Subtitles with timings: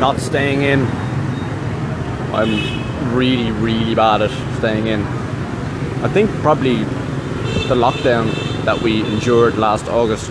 [0.00, 0.86] not staying in.
[2.32, 5.02] I'm really, really bad at staying in.
[6.02, 6.84] I think probably
[7.66, 8.32] the lockdown
[8.64, 10.30] that we endured last August,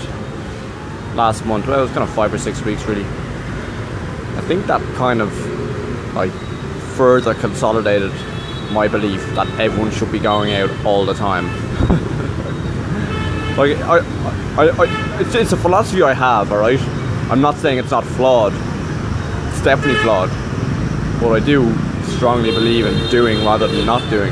[1.15, 3.03] last month, well, it was kind of five or six weeks really.
[3.03, 6.31] I think that kind of like
[6.95, 8.13] further consolidated
[8.71, 11.47] my belief that everyone should be going out all the time.
[13.57, 13.99] like, I,
[14.57, 16.79] I, I, it's, it's a philosophy I have, alright?
[17.29, 18.53] I'm not saying it's not flawed,
[19.57, 20.29] it's definitely flawed.
[21.19, 21.73] But I do
[22.17, 24.31] strongly believe in doing rather than not doing.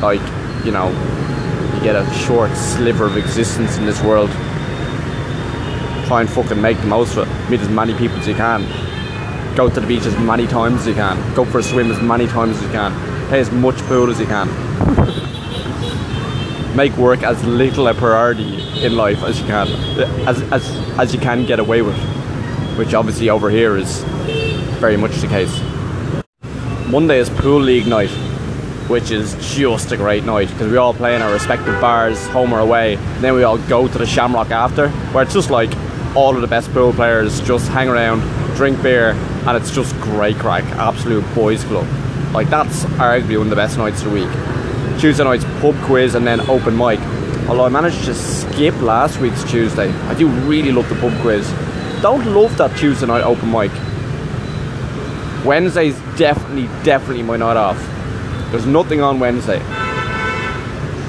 [0.00, 0.22] Like,
[0.64, 0.88] you know,
[1.74, 4.30] you get a short sliver of existence in this world.
[6.06, 7.50] Try and fucking make the most of it.
[7.50, 8.64] Meet as many people as you can.
[9.54, 11.34] Go to the beach as many times as you can.
[11.34, 13.28] Go for a swim as many times as you can.
[13.28, 14.48] Play as much pool as you can.
[16.74, 19.68] make work as little a priority in life as you can.
[20.26, 22.23] As, as, as you can get away with.
[22.76, 24.02] Which obviously over here is
[24.80, 25.60] very much the case.
[26.90, 28.10] Monday is pool league night,
[28.88, 32.52] which is just a great night because we all play in our respective bars, home
[32.52, 32.96] or away.
[33.20, 35.74] Then we all go to the Shamrock after, where it's just like
[36.14, 38.20] all of the best pool players just hang around,
[38.56, 39.10] drink beer,
[39.46, 41.86] and it's just great crack, absolute boys club.
[42.32, 45.00] Like that's arguably one of the best nights of the week.
[45.00, 47.00] Tuesday night's pub quiz and then open mic.
[47.48, 51.48] Although I managed to skip last week's Tuesday, I do really love the pub quiz.
[52.04, 53.72] Don't love that Tuesday night open mic.
[55.42, 57.78] Wednesday's definitely, definitely my night off.
[58.50, 59.58] There's nothing on Wednesday.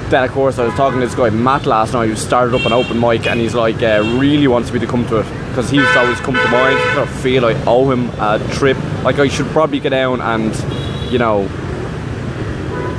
[0.10, 2.66] Then, of course, I was talking to this guy, Matt, last night, who started up
[2.66, 5.70] an open mic, and he's like, uh, really wants me to come to it because
[5.70, 6.78] he used to always come to mine.
[6.78, 8.78] I feel I owe him a trip.
[9.04, 10.56] Like, I should probably get down and,
[11.12, 11.42] you know,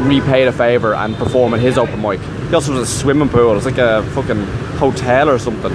[0.06, 2.20] repay the favour and perform at his open mic.
[2.20, 4.44] He also has a swimming pool, it's like a fucking
[4.76, 5.72] hotel or something.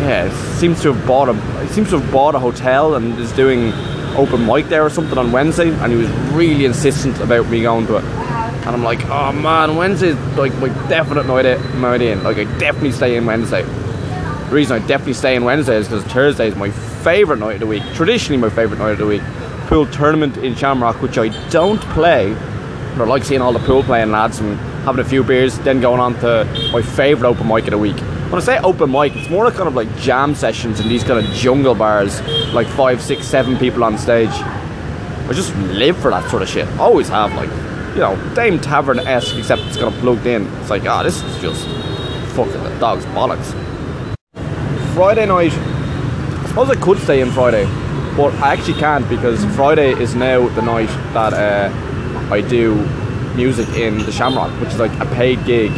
[0.00, 3.72] Yeah, seems to have bought a, seems to have bought a hotel and is doing
[4.16, 7.86] open mic there or something on Wednesday, and he was really insistent about me going
[7.88, 8.04] to it.
[8.04, 11.44] And I'm like, oh man, Wednesday's like my definite night,
[11.76, 12.22] night in.
[12.22, 13.62] Like I definitely stay in Wednesday.
[13.62, 17.60] The reason I definitely stay in Wednesday is because Thursday is my favourite night of
[17.60, 17.82] the week.
[17.94, 19.22] Traditionally my favourite night of the week.
[19.66, 22.32] Pool tournament in Shamrock, which I don't play,
[22.96, 25.80] but I like seeing all the pool playing lads and having a few beers, then
[25.80, 27.96] going on to my favourite open mic of the week.
[28.28, 31.02] When I say open mic, it's more like kind of like jam sessions in these
[31.02, 32.20] kind of jungle bars,
[32.52, 34.28] like five, six, seven people on stage.
[34.28, 36.68] I just live for that sort of shit.
[36.78, 37.48] Always have, like,
[37.94, 40.46] you know, Dame Tavern esque, except it's kind of plugged in.
[40.58, 41.66] It's like, ah, oh, this is just
[42.36, 43.54] fucking the dog's bollocks.
[44.92, 47.64] Friday night, I suppose I could stay in Friday,
[48.14, 52.74] but I actually can't because Friday is now the night that uh, I do
[53.36, 55.72] music in the Shamrock, which is like a paid gig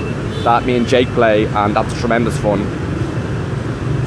[0.45, 2.65] that me and Jake play, and that's tremendous fun.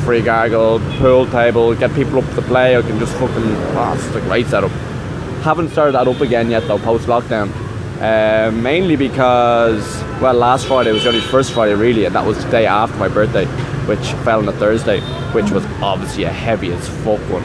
[0.03, 2.77] Free gargle, pool table, get people up to play.
[2.77, 4.71] I can just fucking, oh, it's a great setup.
[5.41, 7.51] Haven't started that up again yet though, post lockdown.
[8.01, 12.43] Uh, mainly because, well, last Friday was the only first Friday really, and that was
[12.43, 13.45] the day after my birthday,
[13.85, 14.99] which fell on a Thursday,
[15.31, 17.43] which was obviously a heavy as fuck one.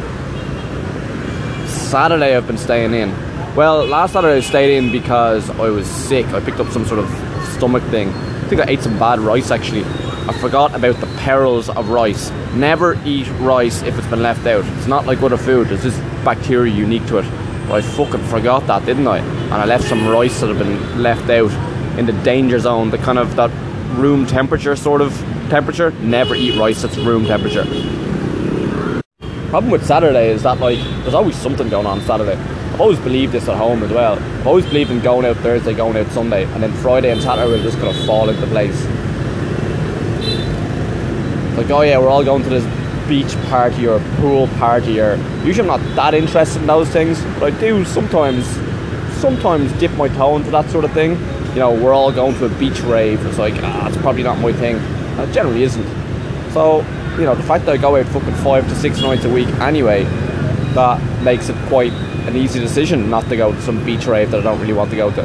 [1.68, 3.10] Saturday I've been staying in.
[3.54, 6.26] Well, last Saturday I stayed in because I was sick.
[6.28, 7.08] I picked up some sort of
[7.54, 8.12] stomach thing
[8.48, 9.84] think I ate some bad rice actually.
[9.84, 12.30] I forgot about the perils of rice.
[12.54, 14.64] Never eat rice if it's been left out.
[14.78, 17.22] It's not like other food, there's just bacteria unique to it.
[17.68, 19.18] But I fucking forgot that, didn't I?
[19.18, 21.50] And I left some rice that had been left out
[21.98, 23.50] in the danger zone, the kind of that
[23.98, 25.12] room temperature sort of
[25.50, 25.90] temperature.
[26.00, 27.64] Never eat rice that's room temperature.
[29.50, 32.36] Problem with Saturday is that like there's always something going on Saturday.
[32.78, 34.20] I've always believed this at home as well.
[34.20, 37.50] I've always believed in going out Thursday, going out Sunday, and then Friday and Saturday
[37.50, 38.84] will just kind of fall into place.
[41.56, 42.64] like, oh yeah, we're all going to this
[43.08, 47.52] beach party or pool party, or usually I'm not that interested in those things, but
[47.52, 48.46] I do sometimes,
[49.18, 51.18] sometimes dip my toe into that sort of thing.
[51.54, 53.26] You know, we're all going to a beach rave.
[53.26, 54.76] It's like, ah, it's probably not my thing.
[54.76, 55.88] And it generally isn't.
[56.52, 56.82] So,
[57.18, 59.48] you know, the fact that I go out fucking five to six nights a week
[59.56, 60.04] anyway,
[60.74, 61.92] that makes it quite
[62.28, 64.90] an easy decision not to go to some beach rave that I don't really want
[64.90, 65.22] to go to.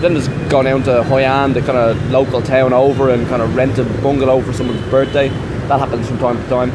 [0.00, 3.40] Then there's gone down to Hoi An, the kind of local town over, and kind
[3.40, 5.28] of rent a bungalow for someone's birthday.
[5.68, 6.70] That happens from time to time.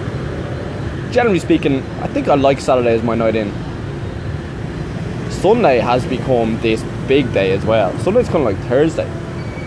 [1.12, 3.52] Generally speaking, I think I like Saturday as my night in.
[5.30, 7.98] Sunday has become this big day as well.
[8.00, 9.10] Sunday's kind of like Thursday.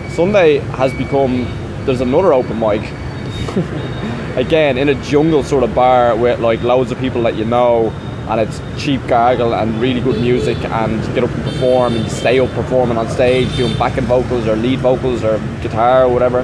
[0.09, 1.43] Sunday has become
[1.85, 2.81] there's another open mic.
[4.37, 7.93] Again, in a jungle sort of bar with like loads of people that you know
[8.29, 12.39] and it's cheap gargle and really good music and get up and perform and stay
[12.39, 16.41] up performing on stage doing backing vocals or lead vocals or guitar or whatever.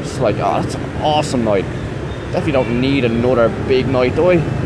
[0.00, 1.64] It's like, oh, that's an awesome night.
[2.32, 4.60] Definitely don't need another big night, do I?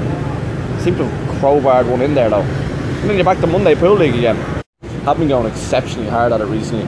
[0.85, 2.43] seem to have crowbarred one in there though.
[2.43, 4.37] And then you're back to Monday Pool League again.
[5.07, 6.87] I've been going exceptionally hard at it recently.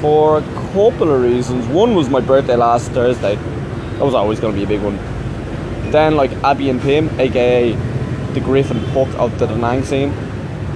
[0.00, 0.42] For a
[0.72, 1.66] couple of reasons.
[1.66, 3.34] One was my birthday last Thursday.
[3.34, 4.96] That was always going to be a big one.
[5.90, 7.76] Then, like Abby and Pim, aka
[8.34, 10.10] the Griffin Puck of the Da Nang scene.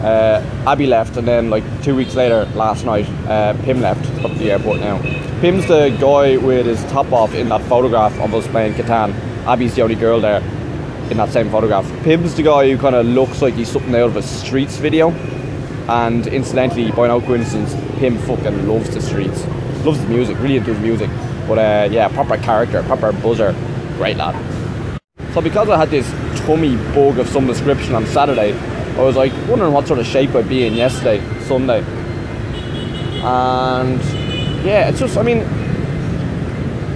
[0.02, 4.04] Uh, Abby left, and then like two weeks later, last night, uh, Pim left.
[4.24, 5.00] Up the airport now.
[5.40, 9.14] Pim's the guy with his top off in that photograph of us playing Catan.
[9.46, 10.40] Abby's the only girl there
[11.10, 11.86] in that same photograph.
[12.02, 15.10] Pim's the guy who kind of looks like he's something out of a Streets video.
[15.88, 19.46] And incidentally, by no coincidence, Pim fucking loves the Streets.
[19.84, 21.10] Loves the music, really into music.
[21.46, 23.54] But uh, yeah, proper character, proper buzzer.
[23.98, 24.55] Great lad.
[25.36, 26.10] So because I had this
[26.46, 28.58] tummy bug of some description on Saturday,
[28.96, 31.82] I was like wondering what sort of shape I'd be in yesterday, Sunday.
[33.22, 34.00] And
[34.64, 35.42] yeah, it's just I mean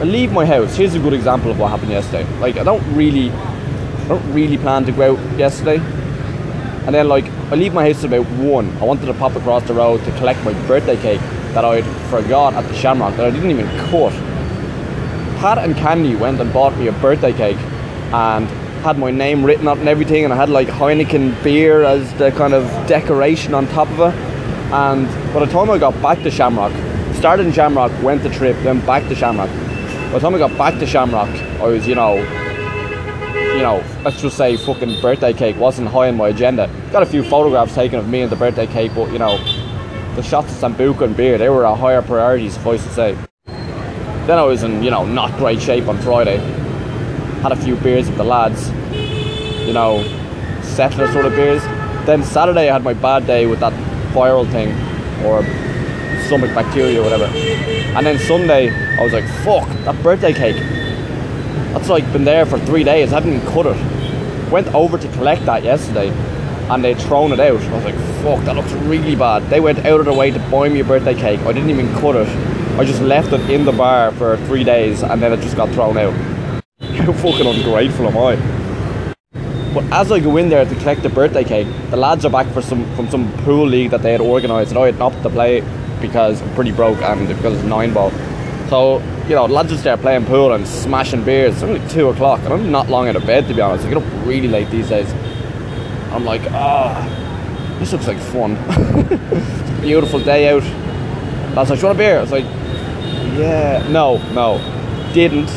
[0.01, 0.75] I leave my house.
[0.75, 2.25] Here's a good example of what happened yesterday.
[2.39, 5.77] Like I don't really I don't really plan to go out yesterday.
[6.87, 8.75] And then like I leave my house at about one.
[8.79, 11.21] I wanted to pop across the road to collect my birthday cake
[11.53, 14.15] that I'd forgot at the Shamrock that I didn't even cut.
[15.41, 17.59] Pat and Candy went and bought me a birthday cake
[18.13, 18.47] and
[18.83, 22.31] had my name written it and everything and I had like Heineken beer as the
[22.33, 24.19] kind of decoration on top of it.
[24.73, 26.73] And by the time I got back to Shamrock,
[27.15, 29.51] started in Shamrock, went the trip, then back to Shamrock.
[29.51, 31.29] By the time I got back to Shamrock,
[31.61, 32.17] I was, you know,
[33.55, 36.71] you know, let's just say fucking birthday cake wasn't high on my agenda.
[36.93, 39.37] Got a few photographs taken of me and the birthday cake, but you know,
[40.15, 43.19] the shots of Sambuca and beer, they were a higher priority, suffice to say.
[43.47, 46.39] Then I was in, you know, not great shape on Friday.
[47.43, 48.71] Had a few beers with the lads,
[49.67, 50.03] you know,
[50.63, 51.63] settler sort of beers.
[52.07, 53.73] Then Saturday I had my bad day with that
[54.13, 54.71] viral thing,
[55.25, 55.43] or
[56.27, 57.25] stomach bacteria or whatever.
[57.97, 60.57] And then Sunday I was like, fuck, that birthday cake.
[61.73, 63.13] That's like been there for three days.
[63.13, 64.51] I even cut it.
[64.51, 66.11] Went over to collect that yesterday,
[66.69, 67.61] and they'd thrown it out.
[67.61, 69.49] I was like, fuck, that looks really bad.
[69.49, 71.41] They went out of their way to buy me a birthday cake.
[71.41, 72.29] I didn't even cut it.
[72.79, 75.71] I just left it in the bar for three days, and then it just got
[75.71, 76.13] thrown out.
[77.07, 78.37] How fucking ungrateful am I?
[79.73, 82.47] But as I go in there to collect the birthday cake, the lads are back
[82.53, 85.31] for some from some pool league that they had organised, and I had opted to
[85.31, 85.63] play
[86.03, 88.11] because I'm pretty broke and because it's nine ball.
[88.69, 88.99] So,
[89.29, 91.55] you know, lads just there playing pool and smashing beers.
[91.55, 93.87] It's only two o'clock and I'm not long out of bed to be honest.
[93.87, 95.11] I get up really late these days.
[96.13, 98.57] I'm like, ah, oh, this looks like fun.
[99.81, 100.65] Beautiful day out.
[101.55, 102.19] Lads like, you want a beer?
[102.19, 102.45] I was like,
[103.39, 104.59] yeah, no, no.
[105.15, 105.49] Didn't.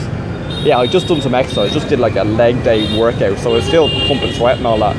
[0.64, 3.56] Yeah, I just done some exercise, just did like a leg day workout, so I
[3.56, 4.96] was still pumping sweat and all that.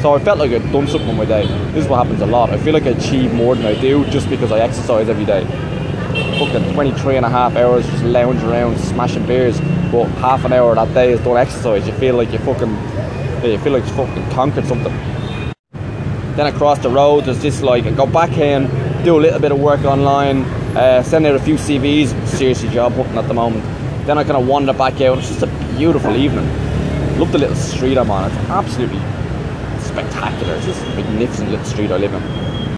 [0.00, 1.46] So I felt like I'd done something on my day.
[1.72, 2.50] This is what happens a lot.
[2.50, 5.44] I feel like I achieve more than I do just because I exercise every day
[6.38, 9.60] fucking 23 and a half hours just lounge around smashing beers
[9.90, 13.46] but half an hour that day is done exercise you feel like you fucking yeah,
[13.46, 14.92] you feel like you fucking conquered something
[16.36, 18.68] then across the road there's this like I go back in
[19.04, 20.44] do a little bit of work online
[20.76, 23.64] uh, send out a few CVs seriously job hunting at the moment
[24.06, 25.46] then I kind of wander back out it's just a
[25.76, 26.46] beautiful evening.
[27.18, 28.30] Love the little street I'm on.
[28.30, 28.98] It's absolutely
[29.80, 30.54] spectacular.
[30.56, 32.53] It's a magnificent little street I live in